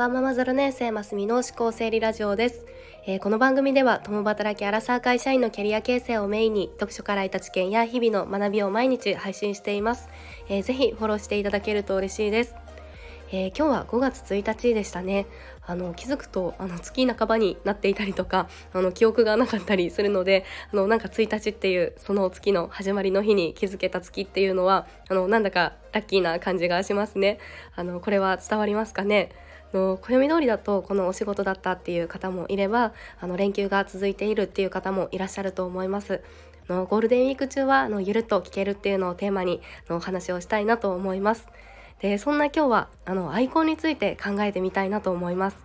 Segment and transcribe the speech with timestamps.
[0.00, 2.64] ワンママ0年生ますみの思考整理ラジオです、
[3.06, 10.08] えー、この番組では共働きアラサー会社員のキャリア形成をメインに読書から得た知見や日々の学びを毎日配信しています、
[10.48, 12.54] えー、ぜひフォローしていただけると嬉しいです。
[13.32, 15.26] えー、今日は5月1日でしたね。
[15.64, 27.38] あの気づくとあの月半ばになっていたりとかあの記憶がなかったりするのであのなんか1日っていうその月の始まりの日に気づけた月っていうのはあのなんだかラッキーな感じがしますね。
[27.76, 29.30] あのこれは伝わりますかね？
[29.72, 36.22] の暦通りだとこのお仕事だったっていう方もいればあの連休が続いているっていう方もいらっしゃると思います。
[36.68, 41.46] のゴールデンウィーク中はのゆるっと聞けるっていうのをテーマにのお話をしたいなと思います。
[42.00, 45.56] でそんな今日はあのアイコンについて考えてみたいなと思います。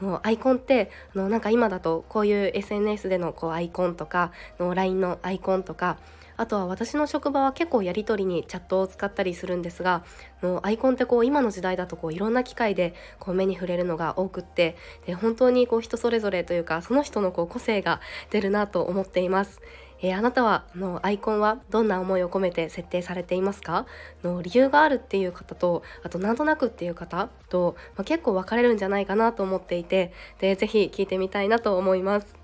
[0.00, 5.98] のアイコンってあのなんか今だとこういう SNS でのこうアイコンとかの LINE のアイコンとか
[6.36, 10.04] あとは私の職場は結構やり取りにチャットを使ったりするんですが
[10.42, 19.60] もうアイコンってこう今の時代だとこういろんな機会でこう目に触れるのが多くってで本当にこう人それぞれというかその人のこう個性が出るなと思っています。
[20.02, 23.86] えー、あなたはのアイコンはどんな思いを込めて設定されていますか？
[24.22, 32.43] の理由があるっていう方とあとなんとなくっていう方と、まあ、結構分かれるんじゃないかなと思っていてでぜひ聞いてみたいなと思います。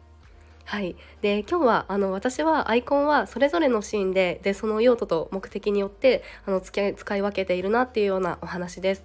[0.65, 9.05] はい、で今日はあの私はアイコンはそれぞれのシーンででその用途と目的によってあの使い使い分けているなっていうようなお話です。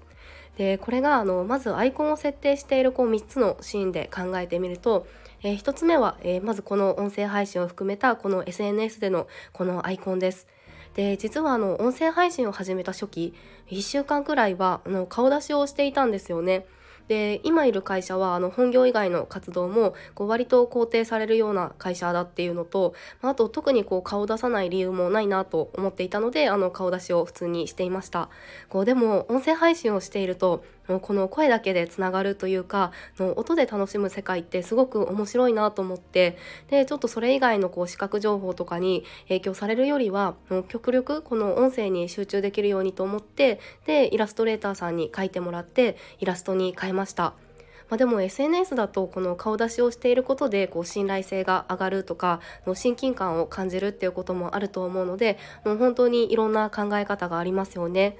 [0.58, 5.06] でこれがあのまずアイコンを設定しているこう3つのシーンで考えてみると、
[5.44, 10.48] えー、1つ目は、えー、まずこの音声配信を含めたこの SNS でのこのアイコンです。
[10.94, 13.34] で実はあの音声配信を始めた初期
[13.68, 16.66] 1週間くらいはあの顔出しをしていたんですよね。
[17.08, 28.30] で今いる会社はあの本業以外の活動もこう割と肯定されるような会社だっていうのとあと特にこう顔を出さない理由もないなと思っていたのであの顔出しを普通にしていました。
[28.70, 36.38] こうでも音声配信をしているとこの声だけでつながるというかの音で楽しむ世界ってすごく面白いなと思って
[36.70, 40.36] でちょっとそれ以外のこう視覚情報とかに影響されるよりは
[40.68, 47.34] 極力この音声に集中できるようにと思ってでイラストレーターさんに書いてもらってイラストに変えました。
[47.90, 58.18] まあ、でも SNS だとこの顔出しをしていることでこう信頼性が上がるとかの親近感を感じるっていうこともあると思うのでもう本当にいろんな考え方がありますよね。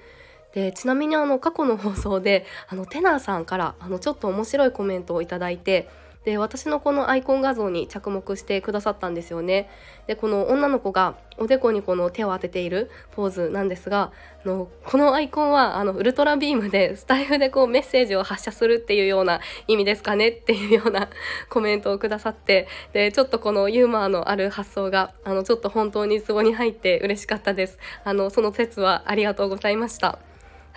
[0.56, 5.90] でちなみにあの過去の放送で あのテナーさんからあのちょっと面白いコメントをいいて
[6.24, 9.70] で私のこのアイコン画像に着目してくださったんですよね。
[10.08, 14.12] でこの女の子がおでこにこの手を当てているポーズなんですが
[14.44, 20.30] あのこのアイコンはあのウルトラビームでスタイフでこうメッセージを発射するっていうような意味ですかね？
[20.30, 21.10] っていうような
[21.50, 27.78] コメントをくださってでちょっとこのユーモアのある発想があのちょっと本当にツボに入って嬉しかったです。
[28.04, 30.18] あのその説はありがとうございました。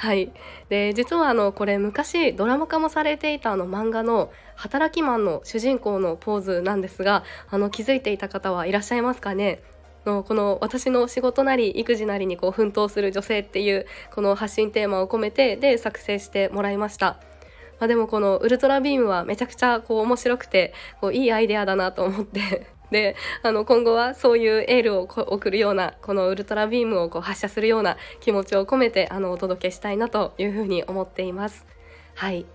[0.01, 0.33] はい、
[0.69, 9.61] で実はあのこれ昔ドラマ化もされていたあの漫画の「働きマン」の主人公のポーズなんですがあの気づいていた方はいらっしゃいますかね？
[10.07, 17.19] のこの私の仕事なり育児なりにこう奮闘する女性っていうこの発信テーマを込めてで作成してもらいました。
[17.81, 22.78] まあ、でもこのウルトラビームはめちゃくちゃこう面白くてこういいアイデアだなと思って。
[22.91, 31.67] であの今後はそういうエールを送るようなこのウルトラビームをこう発射するような気持ちを込めてあのお届けしたいなというふうに思っています。
[32.15, 32.47] はい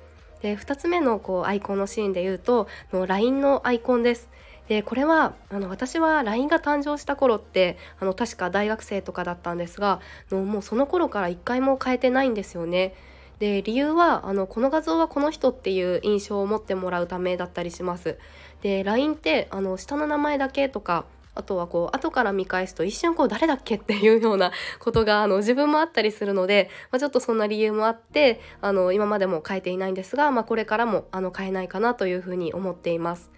[0.41, 4.29] で2つ目のこうアイコンのシーンで言うとの LINE のアイコンです。
[4.67, 9.99] でこれはあの私は LINE が誕生した頃ってあの確か大学生とかだったんですが
[10.31, 12.93] のもうその頃から一回も変えてないんですよね。
[13.39, 18.17] で理由はあのこの画像はこの人っていう印象を持ってもらうためだったりします。
[18.61, 21.05] で LINE ってあの下の名前だけとか
[21.35, 33.31] あとはこう後から見返すと一瞬こう誰だっけっていうような ことがあの自分もあったりするので、まあ、ちょっとそんな理由もあってあの今までも変えていないんですが、まあ、これからもあの変えないかなというふうに思っています。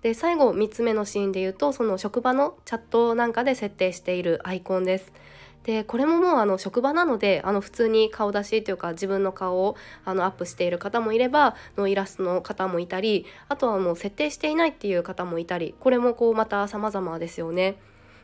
[0.00, 5.12] で最後3つ目のシーンで言うとその職場のチャットなんかで設定しているアイコンです。
[5.64, 17.76] でこれももうあの職場なのであの普通に顔出しというか自分の顔をあのアップしている方もいればのイラストの方もいたりあとはもう設定していないっていう方もいたりこれもこうまた様々ですよね。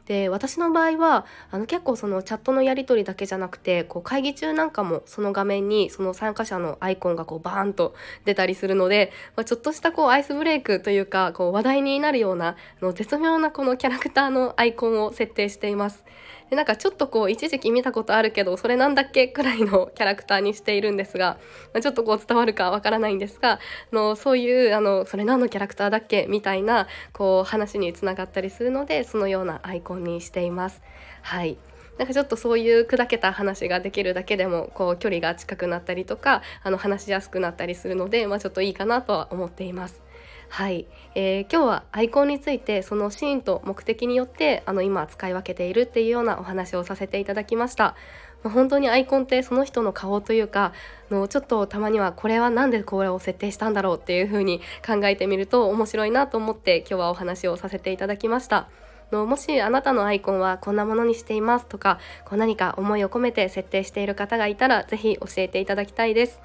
[0.09, 16.07] で私の場合はあの結構そのチャットのやり取りだけじゃなくてこう会議中なんかもその画面にその参加者のアイコンがこうバーンと出たりするので、まあ、ちょっとしたこうアイスブレイクというかこう話題になるようなの絶妙なこのキャラクターのアイコンを設定しています。
[16.51, 19.29] でなんかちょっとこう一時期見たことあるけどそれなんだっけ？
[19.29, 21.39] くらいの キャラクターにしているんですが、
[21.75, 23.59] まあ、ちょっとこう伝わるかわからないんですが
[23.93, 26.27] のそういうあのそれ何のキャラクターだっけ？
[26.29, 30.81] みたいなこう話につながったりするのでそのようなアイコンにしています。
[31.23, 31.59] はい
[31.99, 40.01] なんかちょっとそういう砕けた話ができるだけでもこう距離が近くなったりとかあの話しやすくなったりするので、まあ、ちょっといいかなとは思っています。
[40.49, 47.95] はい、えー、今日はアイコンについてそのシーンと目的によってあの今使い分けているっていうようなお話をさせていただきました。
[48.43, 50.73] まあ、本当にアイコンってその人の顔というか
[51.11, 58.69] のちょっとたまにはこれは何でこれを設定したんだろうっていう風に考えてみると面白いなと思って今日はお話をさせていただきました。
[59.11, 66.41] のもしあなたのアイコンはこんなものにしていますとかこう何か思いを込めて設定している方がいたら是非教えていただきたいです。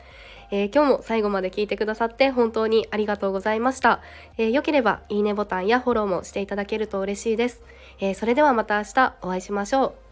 [0.56, 4.02] えー、今日も最後まで聞いてくださって本当にありがとうございました。
[4.38, 7.64] えー、よければいいねボタンやフォローもしていただけると嬉しいです。
[8.00, 10.03] えー、それではまた明日お会いしましょう。